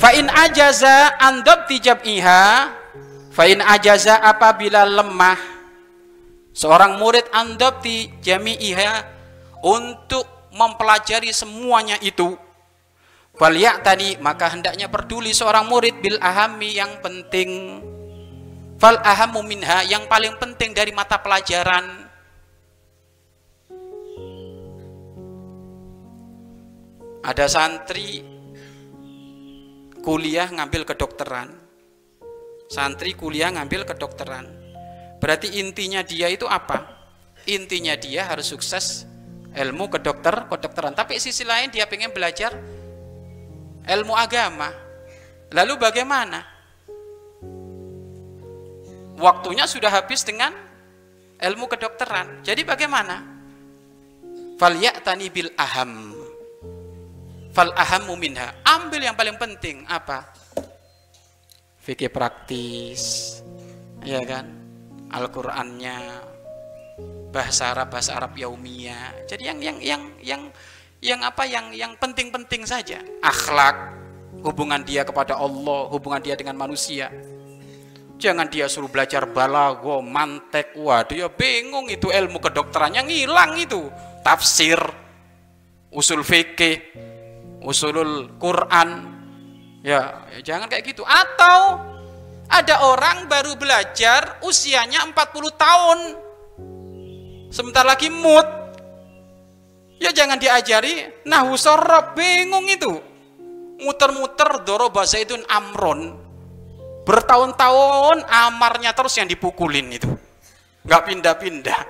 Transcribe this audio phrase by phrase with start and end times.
[0.00, 2.72] Fa'in ajaza andab tijab iha
[3.36, 5.36] Fa'in ajaza apabila lemah
[6.56, 7.84] Seorang murid andab
[8.24, 9.04] jami iha
[9.60, 10.24] Untuk
[10.56, 12.32] mempelajari semuanya itu.
[13.36, 17.84] Waliyak tadi maka hendaknya peduli seorang murid bil ahami yang penting
[18.80, 22.08] Fal ahamu minha yang paling penting dari mata pelajaran.
[27.20, 28.24] Ada santri
[30.00, 31.52] kuliah ngambil kedokteran.
[32.72, 34.48] Santri kuliah ngambil kedokteran.
[35.20, 36.80] Berarti intinya dia itu apa?
[37.44, 39.04] Intinya dia harus sukses
[39.52, 40.96] ilmu kedokter kedokteran.
[40.96, 42.56] Tapi sisi lain dia pengen belajar
[43.84, 44.72] ilmu agama.
[45.52, 46.59] Lalu bagaimana
[49.20, 50.50] waktunya sudah habis dengan
[51.36, 52.40] ilmu kedokteran.
[52.40, 53.20] Jadi bagaimana?
[54.56, 56.16] Fal ya'tani bil aham.
[57.52, 58.56] Fal ahamu minha.
[58.64, 59.84] Ambil yang paling penting.
[59.84, 60.24] Apa?
[61.84, 63.38] Fikih praktis.
[64.04, 64.48] Ya kan?
[65.12, 66.28] Al-Qur'annya.
[67.30, 69.24] Bahasa Arab bahasa Arab yaumiyah.
[69.28, 70.42] Jadi yang yang yang yang
[71.00, 71.46] yang apa?
[71.46, 73.00] Yang yang penting-penting saja.
[73.24, 73.96] Akhlak.
[74.44, 75.88] Hubungan dia kepada Allah.
[75.88, 77.08] Hubungan dia dengan manusia
[78.20, 80.76] jangan dia suruh belajar balago mantek.
[80.76, 83.02] Waduh ya bingung itu ilmu kedokterannya.
[83.02, 83.88] Ngilang itu.
[84.20, 84.76] Tafsir
[85.88, 86.76] usul fikih
[87.64, 89.18] usulul Quran.
[89.80, 91.02] Ya, ya jangan kayak gitu.
[91.08, 91.80] Atau
[92.52, 95.16] ada orang baru belajar usianya 40
[95.56, 95.98] tahun.
[97.50, 98.46] Sebentar lagi mut
[99.98, 101.24] ya jangan diajari
[101.56, 102.92] sorob bingung itu.
[103.80, 106.29] Muter-muter doroba zaitun amron
[107.04, 110.10] bertahun-tahun amarnya terus yang dipukulin itu
[110.84, 111.80] nggak pindah-pindah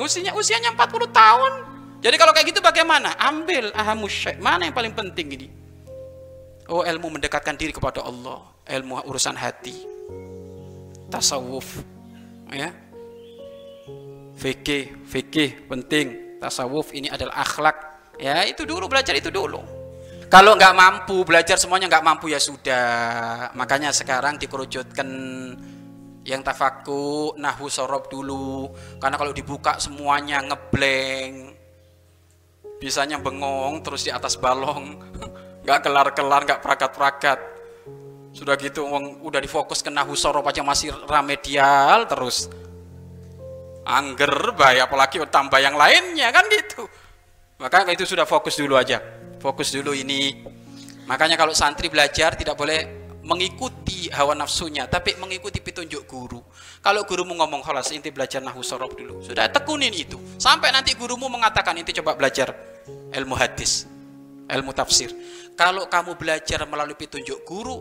[0.00, 1.52] usianya usianya 40 tahun
[2.00, 3.12] jadi kalau kayak gitu bagaimana?
[3.20, 4.40] Ambil ahamusyai.
[4.40, 5.48] Mana yang paling penting ini?
[6.72, 8.40] Oh ilmu mendekatkan diri kepada Allah.
[8.64, 9.84] Ilmu urusan hati.
[11.12, 11.84] Tasawuf.
[12.48, 12.72] Ya.
[14.40, 16.40] Fikih, fikih penting.
[16.40, 17.76] Tasawuf ini adalah akhlak.
[18.16, 19.60] Ya itu dulu belajar itu dulu.
[20.30, 23.50] Kalau nggak mampu belajar semuanya nggak mampu ya sudah.
[23.58, 25.10] Makanya sekarang dikerucutkan
[26.22, 28.70] yang tafaku nahu sorob dulu.
[29.02, 31.58] Karena kalau dibuka semuanya ngebleng.
[32.78, 35.02] Bisanya bengong terus di atas balong.
[35.66, 37.38] Nggak kelar-kelar nggak perakat-perakat
[38.32, 38.86] sudah gitu
[39.20, 42.48] udah difokus ke nahu sorob aja masih remedial terus.
[43.84, 46.88] Angger bahaya apalagi tambah yang lainnya kan gitu.
[47.60, 50.44] Maka itu sudah fokus dulu aja fokus dulu ini
[51.08, 56.40] makanya kalau santri belajar tidak boleh mengikuti hawa nafsunya tapi mengikuti petunjuk guru
[56.84, 61.26] kalau gurumu ngomong halas inti belajar nahu sorob dulu sudah tekunin itu sampai nanti gurumu
[61.26, 62.70] mengatakan inti coba belajar
[63.10, 63.86] ilmu hadis,
[64.46, 65.10] ilmu tafsir.
[65.58, 67.76] Kalau kamu belajar melalui petunjuk guru,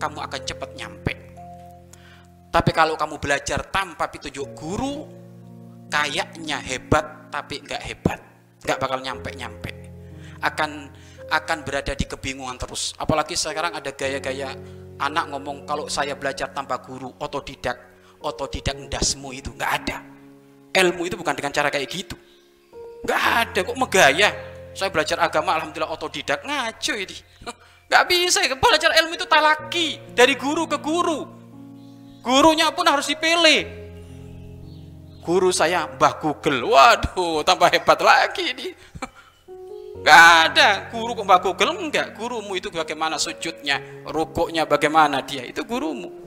[0.00, 1.14] kamu akan cepat nyampe.
[2.50, 5.06] Tapi kalau kamu belajar tanpa petunjuk guru,
[5.86, 8.18] kayaknya hebat tapi nggak hebat,
[8.66, 9.70] nggak bakal nyampe-nyampe.
[10.40, 10.90] Akan
[11.30, 12.96] akan berada di kebingungan terus.
[12.98, 14.56] Apalagi sekarang ada gaya-gaya
[15.00, 17.76] anak ngomong kalau saya belajar tanpa guru, otodidak,
[18.20, 19.96] otodidak ndasmu itu nggak ada.
[20.70, 22.16] Ilmu itu bukan dengan cara kayak gitu.
[23.06, 24.30] Nggak ada kok megaya
[24.74, 27.16] saya belajar agama alhamdulillah otodidak ngaco ini
[27.90, 31.26] nggak bisa belajar ilmu itu talaki dari guru ke guru
[32.22, 33.66] gurunya pun harus dipilih
[35.20, 38.66] guru saya Mbah Google waduh tambah hebat lagi ini
[40.00, 40.68] nggak ada.
[40.92, 41.72] Guru Mbah Google?
[41.80, 43.80] Enggak gurumu itu bagaimana sujudnya?
[44.04, 45.44] Rukuknya bagaimana dia?
[45.46, 46.19] Itu gurumu